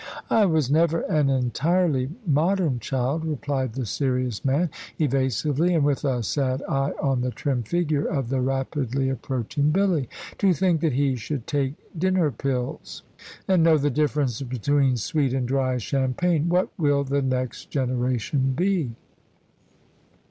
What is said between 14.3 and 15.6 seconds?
between sweet and